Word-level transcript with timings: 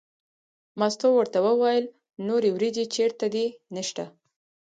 مستو 0.79 1.07
ورته 1.15 1.39
وویل 1.47 1.85
نورې 2.27 2.49
وریجې 2.55 2.85
چېرته 2.95 3.25
دي 3.33 3.45
نشته. 3.75 4.03